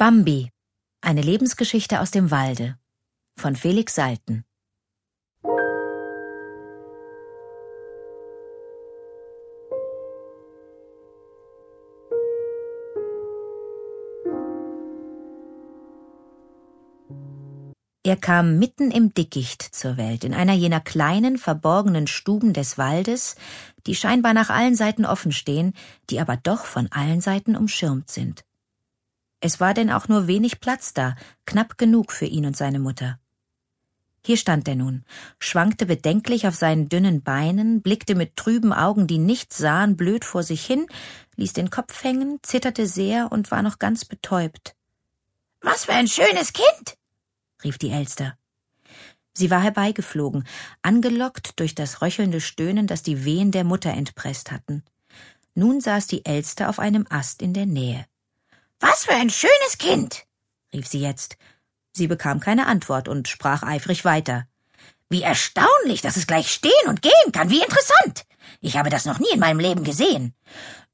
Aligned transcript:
Bambi. 0.00 0.52
Eine 1.00 1.22
Lebensgeschichte 1.22 1.98
aus 2.00 2.12
dem 2.12 2.30
Walde 2.30 2.78
von 3.36 3.56
Felix 3.56 3.96
Salten. 3.96 4.44
Er 18.04 18.16
kam 18.16 18.60
mitten 18.60 18.92
im 18.92 19.12
Dickicht 19.12 19.62
zur 19.62 19.96
Welt, 19.96 20.22
in 20.22 20.32
einer 20.32 20.52
jener 20.52 20.80
kleinen, 20.80 21.38
verborgenen 21.38 22.06
Stuben 22.06 22.52
des 22.52 22.78
Waldes, 22.78 23.34
die 23.88 23.96
scheinbar 23.96 24.32
nach 24.32 24.48
allen 24.48 24.76
Seiten 24.76 25.04
offen 25.04 25.32
stehen, 25.32 25.72
die 26.08 26.20
aber 26.20 26.36
doch 26.36 26.66
von 26.66 26.86
allen 26.92 27.20
Seiten 27.20 27.56
umschirmt 27.56 28.12
sind. 28.12 28.44
Es 29.40 29.60
war 29.60 29.74
denn 29.74 29.90
auch 29.90 30.08
nur 30.08 30.26
wenig 30.26 30.60
Platz 30.60 30.94
da, 30.94 31.14
knapp 31.46 31.78
genug 31.78 32.12
für 32.12 32.26
ihn 32.26 32.46
und 32.46 32.56
seine 32.56 32.78
Mutter. 32.80 33.20
Hier 34.24 34.36
stand 34.36 34.66
er 34.68 34.74
nun, 34.74 35.04
schwankte 35.38 35.86
bedenklich 35.86 36.46
auf 36.46 36.54
seinen 36.54 36.88
dünnen 36.88 37.22
Beinen, 37.22 37.82
blickte 37.82 38.14
mit 38.14 38.36
trüben 38.36 38.72
Augen, 38.72 39.06
die 39.06 39.18
nichts 39.18 39.56
sahen, 39.56 39.96
blöd 39.96 40.24
vor 40.24 40.42
sich 40.42 40.66
hin, 40.66 40.86
ließ 41.36 41.52
den 41.52 41.70
Kopf 41.70 42.02
hängen, 42.02 42.38
zitterte 42.42 42.86
sehr 42.86 43.30
und 43.30 43.50
war 43.50 43.62
noch 43.62 43.78
ganz 43.78 44.04
betäubt. 44.04 44.74
Was 45.60 45.84
für 45.84 45.92
ein 45.92 46.08
schönes 46.08 46.52
Kind! 46.52 46.98
rief 47.64 47.78
die 47.78 47.90
Elster. 47.90 48.36
Sie 49.32 49.50
war 49.50 49.62
herbeigeflogen, 49.62 50.44
angelockt 50.82 51.60
durch 51.60 51.74
das 51.74 52.02
röchelnde 52.02 52.40
Stöhnen, 52.40 52.88
das 52.88 53.02
die 53.04 53.24
Wehen 53.24 53.52
der 53.52 53.64
Mutter 53.64 53.90
entpresst 53.90 54.50
hatten. 54.50 54.82
Nun 55.54 55.80
saß 55.80 56.08
die 56.08 56.24
Elster 56.24 56.68
auf 56.68 56.80
einem 56.80 57.06
Ast 57.08 57.40
in 57.40 57.54
der 57.54 57.66
Nähe. 57.66 58.04
Was 58.80 59.04
für 59.04 59.14
ein 59.14 59.30
schönes 59.30 59.78
Kind! 59.78 60.24
rief 60.72 60.86
sie 60.86 61.00
jetzt. 61.00 61.36
Sie 61.92 62.06
bekam 62.06 62.40
keine 62.40 62.66
Antwort 62.66 63.08
und 63.08 63.26
sprach 63.26 63.62
eifrig 63.62 64.04
weiter. 64.04 64.46
Wie 65.08 65.22
erstaunlich, 65.22 66.02
dass 66.02 66.16
es 66.16 66.26
gleich 66.26 66.52
stehen 66.52 66.72
und 66.86 67.02
gehen 67.02 67.32
kann. 67.32 67.50
Wie 67.50 67.62
interessant. 67.62 68.26
Ich 68.60 68.76
habe 68.76 68.90
das 68.90 69.04
noch 69.04 69.18
nie 69.18 69.30
in 69.32 69.40
meinem 69.40 69.58
Leben 69.58 69.82
gesehen. 69.82 70.34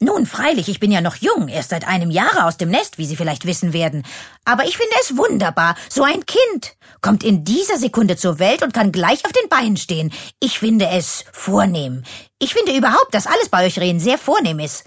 Nun, 0.00 0.26
freilich, 0.26 0.68
ich 0.68 0.80
bin 0.80 0.90
ja 0.90 1.00
noch 1.00 1.16
jung, 1.16 1.48
erst 1.48 1.70
seit 1.70 1.86
einem 1.86 2.10
Jahre 2.10 2.44
aus 2.44 2.56
dem 2.56 2.70
Nest, 2.70 2.98
wie 2.98 3.06
Sie 3.06 3.16
vielleicht 3.16 3.46
wissen 3.46 3.72
werden. 3.72 4.04
Aber 4.44 4.64
ich 4.64 4.76
finde 4.76 4.94
es 5.00 5.16
wunderbar. 5.16 5.76
So 5.88 6.02
ein 6.02 6.26
Kind 6.26 6.76
kommt 7.00 7.22
in 7.22 7.44
dieser 7.44 7.78
Sekunde 7.78 8.16
zur 8.16 8.38
Welt 8.38 8.62
und 8.62 8.74
kann 8.74 8.90
gleich 8.90 9.24
auf 9.24 9.32
den 9.32 9.48
Beinen 9.48 9.76
stehen. 9.76 10.12
Ich 10.40 10.58
finde 10.58 10.88
es 10.88 11.24
vornehm. 11.32 12.02
Ich 12.38 12.52
finde 12.52 12.76
überhaupt, 12.76 13.14
dass 13.14 13.28
alles 13.28 13.48
bei 13.48 13.64
euch 13.64 13.78
Rehen 13.78 14.00
sehr 14.00 14.18
vornehm 14.18 14.58
ist. 14.58 14.84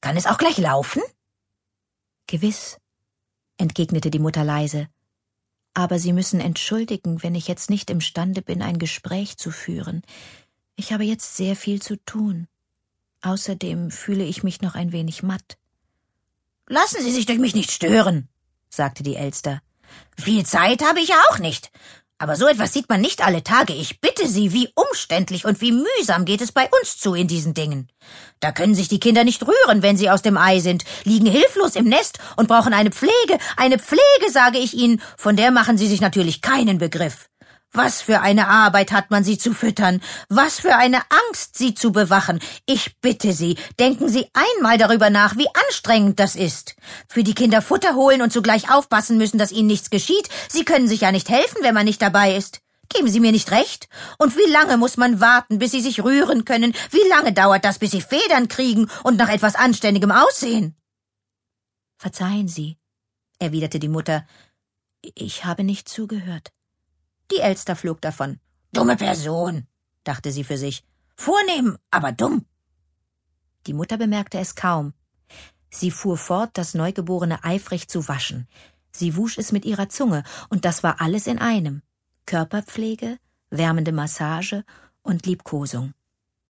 Kann 0.00 0.16
es 0.16 0.26
auch 0.26 0.38
gleich 0.38 0.58
laufen? 0.58 1.02
Gewiss, 2.26 2.78
entgegnete 3.58 4.10
die 4.10 4.18
Mutter 4.18 4.44
leise. 4.44 4.88
Aber 5.74 5.98
Sie 5.98 6.12
müssen 6.12 6.40
entschuldigen, 6.40 7.22
wenn 7.22 7.34
ich 7.34 7.48
jetzt 7.48 7.70
nicht 7.70 7.90
imstande 7.90 8.42
bin, 8.42 8.62
ein 8.62 8.78
Gespräch 8.78 9.36
zu 9.36 9.50
führen. 9.50 10.02
Ich 10.74 10.92
habe 10.92 11.04
jetzt 11.04 11.36
sehr 11.36 11.54
viel 11.54 11.80
zu 11.82 11.96
tun. 12.04 12.48
Außerdem 13.22 13.90
fühle 13.90 14.24
ich 14.24 14.42
mich 14.42 14.60
noch 14.60 14.74
ein 14.74 14.92
wenig 14.92 15.22
matt. 15.22 15.58
Lassen 16.66 17.02
Sie 17.02 17.12
sich 17.12 17.26
durch 17.26 17.38
mich 17.38 17.54
nicht 17.54 17.70
stören, 17.70 18.28
sagte 18.68 19.02
die 19.02 19.16
Elster. 19.16 19.62
Viel 20.18 20.44
Zeit 20.44 20.82
habe 20.82 21.00
ich 21.00 21.08
ja 21.08 21.20
auch 21.30 21.38
nicht. 21.38 21.70
Aber 22.18 22.36
so 22.36 22.46
etwas 22.46 22.72
sieht 22.72 22.88
man 22.88 23.02
nicht 23.02 23.22
alle 23.22 23.44
Tage. 23.44 23.74
Ich 23.74 24.00
bitte 24.00 24.26
Sie, 24.26 24.54
wie 24.54 24.70
umständlich 24.74 25.44
und 25.44 25.60
wie 25.60 25.72
mühsam 25.72 26.24
geht 26.24 26.40
es 26.40 26.50
bei 26.50 26.68
uns 26.80 26.96
zu 26.96 27.12
in 27.12 27.28
diesen 27.28 27.52
Dingen. 27.52 27.88
Da 28.40 28.52
können 28.52 28.74
sich 28.74 28.88
die 28.88 29.00
Kinder 29.00 29.22
nicht 29.22 29.42
rühren, 29.46 29.82
wenn 29.82 29.98
sie 29.98 30.08
aus 30.08 30.22
dem 30.22 30.38
Ei 30.38 30.60
sind, 30.60 30.84
liegen 31.04 31.26
hilflos 31.26 31.76
im 31.76 31.84
Nest 31.84 32.18
und 32.36 32.48
brauchen 32.48 32.72
eine 32.72 32.90
Pflege, 32.90 33.38
eine 33.56 33.78
Pflege, 33.78 34.32
sage 34.32 34.58
ich 34.58 34.74
Ihnen, 34.74 35.02
von 35.18 35.36
der 35.36 35.50
machen 35.50 35.76
Sie 35.76 35.88
sich 35.88 36.00
natürlich 36.00 36.40
keinen 36.40 36.78
Begriff. 36.78 37.28
Was 37.76 38.00
für 38.00 38.22
eine 38.22 38.48
Arbeit 38.48 38.90
hat 38.90 39.10
man 39.10 39.22
sie 39.22 39.36
zu 39.36 39.52
füttern, 39.52 40.00
was 40.30 40.60
für 40.60 40.76
eine 40.76 41.02
Angst 41.28 41.58
sie 41.58 41.74
zu 41.74 41.92
bewachen. 41.92 42.40
Ich 42.64 42.98
bitte 43.02 43.34
Sie, 43.34 43.58
denken 43.78 44.08
Sie 44.08 44.30
einmal 44.32 44.78
darüber 44.78 45.10
nach, 45.10 45.36
wie 45.36 45.46
anstrengend 45.68 46.18
das 46.18 46.36
ist. 46.36 46.74
Für 47.06 47.22
die 47.22 47.34
Kinder 47.34 47.60
Futter 47.60 47.94
holen 47.94 48.22
und 48.22 48.32
zugleich 48.32 48.72
aufpassen 48.72 49.18
müssen, 49.18 49.36
dass 49.36 49.52
ihnen 49.52 49.66
nichts 49.66 49.90
geschieht. 49.90 50.30
Sie 50.48 50.64
können 50.64 50.88
sich 50.88 51.02
ja 51.02 51.12
nicht 51.12 51.28
helfen, 51.28 51.58
wenn 51.60 51.74
man 51.74 51.84
nicht 51.84 52.00
dabei 52.00 52.34
ist. 52.34 52.62
Geben 52.88 53.08
Sie 53.08 53.20
mir 53.20 53.30
nicht 53.30 53.50
recht? 53.50 53.90
Und 54.16 54.38
wie 54.38 54.50
lange 54.50 54.78
muss 54.78 54.96
man 54.96 55.20
warten, 55.20 55.58
bis 55.58 55.72
Sie 55.72 55.82
sich 55.82 56.02
rühren 56.02 56.46
können? 56.46 56.72
Wie 56.92 57.06
lange 57.10 57.34
dauert 57.34 57.66
das, 57.66 57.78
bis 57.78 57.90
Sie 57.90 58.00
Federn 58.00 58.48
kriegen 58.48 58.88
und 59.02 59.18
nach 59.18 59.28
etwas 59.28 59.54
Anständigem 59.54 60.12
aussehen? 60.12 60.76
Verzeihen 61.98 62.48
Sie, 62.48 62.78
erwiderte 63.38 63.78
die 63.78 63.90
Mutter. 63.90 64.26
Ich 65.02 65.44
habe 65.44 65.62
nicht 65.62 65.90
zugehört. 65.90 66.55
Die 67.32 67.40
Elster 67.40 67.76
flog 67.76 68.00
davon. 68.00 68.38
Dumme 68.72 68.96
Person, 68.96 69.66
dachte 70.04 70.30
sie 70.30 70.44
für 70.44 70.58
sich. 70.58 70.84
Vornehm, 71.16 71.78
aber 71.90 72.12
dumm. 72.12 72.44
Die 73.66 73.72
Mutter 73.72 73.96
bemerkte 73.96 74.38
es 74.38 74.54
kaum. 74.54 74.92
Sie 75.70 75.90
fuhr 75.90 76.16
fort, 76.16 76.50
das 76.54 76.74
Neugeborene 76.74 77.42
eifrig 77.42 77.88
zu 77.88 78.06
waschen. 78.08 78.46
Sie 78.92 79.16
wusch 79.16 79.38
es 79.38 79.52
mit 79.52 79.64
ihrer 79.64 79.88
Zunge, 79.88 80.22
und 80.48 80.64
das 80.64 80.82
war 80.82 81.00
alles 81.00 81.26
in 81.26 81.38
einem. 81.38 81.82
Körperpflege, 82.26 83.18
wärmende 83.50 83.92
Massage 83.92 84.64
und 85.02 85.26
Liebkosung. 85.26 85.92